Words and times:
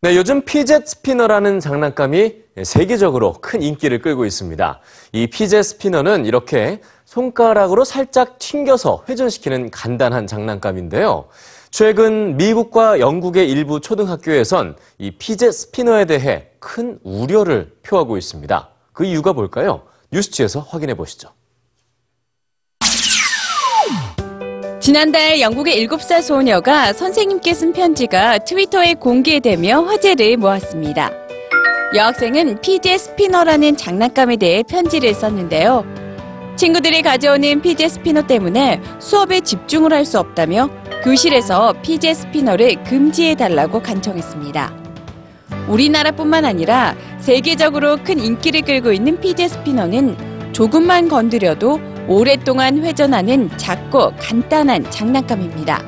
네, 0.00 0.14
요즘 0.14 0.42
피젯 0.42 0.86
스피너라는 0.86 1.58
장난감이 1.58 2.36
세계적으로 2.62 3.32
큰 3.40 3.62
인기를 3.62 4.00
끌고 4.00 4.26
있습니다. 4.26 4.80
이 5.10 5.26
피젯 5.26 5.64
스피너는 5.64 6.24
이렇게 6.24 6.80
손가락으로 7.04 7.82
살짝 7.82 8.38
튕겨서 8.38 9.02
회전시키는 9.08 9.72
간단한 9.72 10.28
장난감인데요. 10.28 11.26
최근 11.72 12.36
미국과 12.36 13.00
영국의 13.00 13.50
일부 13.50 13.80
초등학교에선 13.80 14.76
이 14.98 15.10
피젯 15.10 15.52
스피너에 15.52 16.04
대해 16.04 16.46
큰 16.60 17.00
우려를 17.02 17.72
표하고 17.82 18.16
있습니다. 18.16 18.68
그 18.92 19.04
이유가 19.04 19.32
뭘까요? 19.32 19.82
뉴스G에서 20.12 20.60
확인해 20.60 20.94
보시죠. 20.94 21.30
지난달 24.88 25.38
영국의 25.38 25.86
7살 25.86 26.22
소녀가 26.22 26.94
선생님께 26.94 27.52
쓴 27.52 27.74
편지가 27.74 28.38
트위터에 28.38 28.94
공개되며 28.94 29.82
화제를 29.82 30.38
모았습니다. 30.38 31.10
여학생은 31.94 32.62
피젯 32.62 32.96
스피너라는 32.96 33.76
장난감에 33.76 34.36
대해 34.36 34.62
편지를 34.62 35.12
썼는데요. 35.12 35.84
친구들이 36.56 37.02
가져오는 37.02 37.60
피젯 37.60 37.86
스피너 37.86 38.22
때문에 38.22 38.80
수업에 38.98 39.40
집중을 39.40 39.92
할 39.92 40.06
수 40.06 40.18
없다며 40.18 40.70
교실에서 41.04 41.74
피젯 41.82 42.14
스피너를 42.14 42.82
금지해달라고 42.84 43.82
간청했습니다. 43.82 44.72
우리나라뿐만 45.68 46.46
아니라 46.46 46.96
세계적으로 47.18 47.98
큰 48.02 48.18
인기를 48.18 48.62
끌고 48.62 48.92
있는 48.92 49.20
피젯 49.20 49.48
스피너는 49.48 50.52
조금만 50.54 51.10
건드려도 51.10 51.97
오랫동안 52.08 52.82
회전하는 52.82 53.50
작고 53.58 54.14
간단한 54.18 54.90
장난감입니다. 54.90 55.82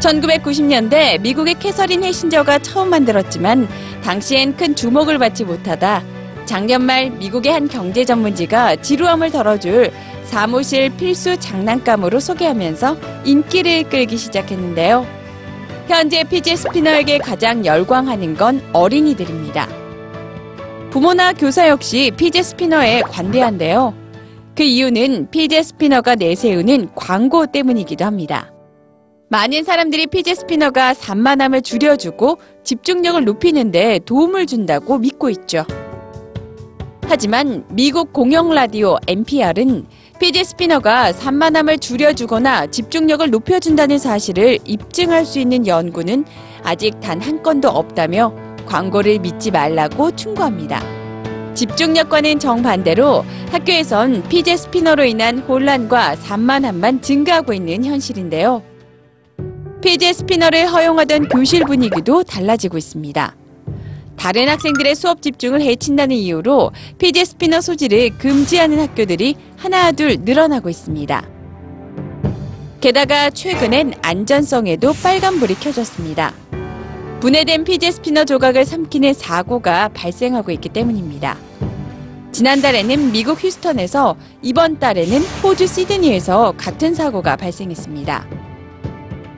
1990년대 0.00 1.20
미국의 1.20 1.54
캐서린 1.54 2.02
해신저가 2.02 2.58
처음 2.58 2.90
만들었지만 2.90 3.68
당시엔 4.02 4.56
큰 4.56 4.74
주목을 4.74 5.18
받지 5.18 5.44
못하다 5.44 6.02
작년 6.44 6.82
말 6.82 7.10
미국의 7.10 7.52
한 7.52 7.68
경제 7.68 8.04
전문지가 8.04 8.76
지루함을 8.76 9.30
덜어줄 9.30 9.90
사무실 10.24 10.90
필수 10.90 11.36
장난감으로 11.38 12.20
소개하면서 12.20 12.96
인기를 13.24 13.84
끌기 13.88 14.16
시작했는데요. 14.16 15.06
현재 15.88 16.24
피지 16.24 16.56
스피너에게 16.56 17.18
가장 17.18 17.64
열광하는 17.64 18.34
건 18.34 18.60
어린이들입니다. 18.72 19.68
부모나 20.90 21.32
교사 21.32 21.68
역시 21.68 22.10
피지 22.16 22.42
스피너에 22.42 23.02
관대한데요. 23.02 24.05
그 24.56 24.62
이유는 24.62 25.30
피제 25.30 25.62
스피너가 25.62 26.14
내세우는 26.14 26.88
광고 26.94 27.46
때문이기도 27.46 28.06
합니다. 28.06 28.52
많은 29.28 29.64
사람들이 29.64 30.06
피제 30.06 30.34
스피너가 30.34 30.94
산만함을 30.94 31.60
줄여주고 31.60 32.38
집중력을 32.64 33.22
높이는데 33.24 33.98
도움을 34.06 34.46
준다고 34.46 34.96
믿고 34.98 35.28
있죠. 35.30 35.66
하지만 37.08 37.64
미국 37.70 38.14
공영 38.14 38.50
라디오 38.50 38.96
NPR은 39.06 39.84
피제 40.18 40.42
스피너가 40.42 41.12
산만함을 41.12 41.78
줄여주거나 41.78 42.68
집중력을 42.68 43.28
높여준다는 43.30 43.98
사실을 43.98 44.58
입증할 44.64 45.26
수 45.26 45.38
있는 45.38 45.66
연구는 45.66 46.24
아직 46.64 46.98
단 47.00 47.20
한 47.20 47.42
건도 47.42 47.68
없다며 47.68 48.32
광고를 48.64 49.18
믿지 49.18 49.50
말라고 49.50 50.16
충고합니다. 50.16 50.95
집중력과는 51.56 52.38
정반대로 52.38 53.24
학교에선 53.50 54.28
피제 54.28 54.56
스피너로 54.56 55.04
인한 55.04 55.38
혼란과 55.38 56.16
산만함만 56.16 57.00
증가하고 57.00 57.54
있는 57.54 57.84
현실인데요. 57.84 58.62
피젯 59.82 60.12
스피너를 60.12 60.70
허용하던 60.70 61.28
교실 61.28 61.64
분위기도 61.64 62.22
달라지고 62.22 62.76
있습니다. 62.76 63.34
다른 64.16 64.48
학생들의 64.48 64.94
수업 64.94 65.22
집중을 65.22 65.62
해친다는 65.62 66.14
이유로 66.16 66.72
피젯 66.98 67.24
스피너 67.24 67.60
소지를 67.60 68.10
금지하는 68.18 68.78
학교들이 68.80 69.36
하나둘 69.56 70.18
늘어나고 70.20 70.68
있습니다. 70.68 71.26
게다가 72.80 73.30
최근엔 73.30 73.94
안전성에도 74.02 74.92
빨간불이 75.02 75.54
켜졌습니다. 75.56 76.34
분해된 77.20 77.64
피젯 77.64 77.90
스피너 77.92 78.24
조각을 78.24 78.64
삼키는 78.66 79.14
사고가 79.14 79.88
발생하고 79.88 80.50
있기 80.52 80.68
때문입니다. 80.68 81.36
지난달에는 82.32 83.12
미국 83.12 83.42
휴스턴에서 83.42 84.16
이번 84.42 84.78
달에는 84.78 85.22
호주 85.42 85.66
시드니에서 85.66 86.52
같은 86.58 86.94
사고가 86.94 87.36
발생했습니다. 87.36 88.26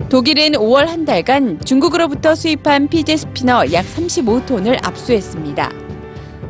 독일은 0.09 0.53
5월 0.53 0.87
한 0.87 1.05
달간 1.05 1.61
중국으로부터 1.65 2.34
수입한 2.34 2.89
피젯 2.88 3.16
스피너 3.16 3.72
약 3.72 3.84
35톤을 3.87 4.84
압수했습니다. 4.84 5.71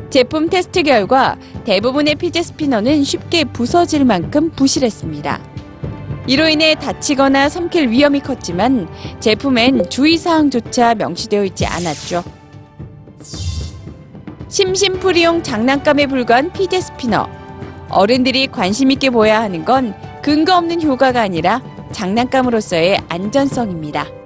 제품 0.09 0.49
테스트 0.49 0.81
결과 0.81 1.37
대부분의 1.65 2.15
피젯 2.15 2.41
스피너는 2.41 3.03
쉽게 3.03 3.43
부서질 3.43 4.03
만큼 4.05 4.49
부실했습니다. 4.49 5.48
이로 6.27 6.47
인해 6.47 6.75
다치거나 6.75 7.49
삼킬 7.49 7.89
위험이 7.89 8.19
컸지만 8.19 8.87
제품엔 9.19 9.89
주의사항조차 9.89 10.95
명시되어 10.95 11.43
있지 11.45 11.65
않았죠. 11.65 12.23
심심풀이용 14.47 15.43
장난감에 15.43 16.07
불과한 16.07 16.51
피젯 16.51 16.81
스피너. 16.81 17.27
어른들이 17.89 18.47
관심 18.47 18.91
있게 18.91 19.09
보아야 19.09 19.41
하는 19.41 19.65
건 19.65 19.95
근거 20.21 20.55
없는 20.57 20.81
효과가 20.81 21.21
아니라 21.21 21.61
장난감으로서의 21.91 22.99
안전성입니다. 23.09 24.18